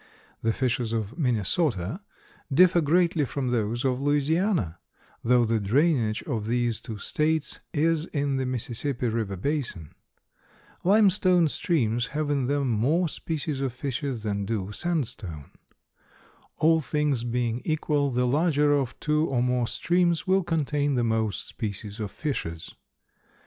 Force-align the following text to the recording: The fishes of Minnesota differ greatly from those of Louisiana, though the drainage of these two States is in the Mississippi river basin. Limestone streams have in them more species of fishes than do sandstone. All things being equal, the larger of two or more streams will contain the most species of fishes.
The 0.41 0.51
fishes 0.51 0.93
of 0.93 1.15
Minnesota 1.19 2.01
differ 2.51 2.81
greatly 2.81 3.23
from 3.23 3.51
those 3.51 3.85
of 3.85 4.01
Louisiana, 4.01 4.79
though 5.23 5.45
the 5.45 5.59
drainage 5.59 6.23
of 6.23 6.47
these 6.47 6.81
two 6.81 6.97
States 6.97 7.59
is 7.71 8.07
in 8.07 8.37
the 8.37 8.47
Mississippi 8.47 9.09
river 9.09 9.35
basin. 9.37 9.93
Limestone 10.83 11.47
streams 11.49 12.07
have 12.17 12.31
in 12.31 12.47
them 12.47 12.67
more 12.69 13.07
species 13.07 13.61
of 13.61 13.73
fishes 13.73 14.23
than 14.23 14.43
do 14.47 14.71
sandstone. 14.71 15.51
All 16.57 16.81
things 16.81 17.23
being 17.23 17.61
equal, 17.63 18.09
the 18.09 18.25
larger 18.25 18.73
of 18.73 18.99
two 18.99 19.27
or 19.27 19.43
more 19.43 19.67
streams 19.67 20.25
will 20.25 20.41
contain 20.41 20.95
the 20.95 21.03
most 21.03 21.45
species 21.47 21.99
of 21.99 22.09
fishes. 22.09 22.73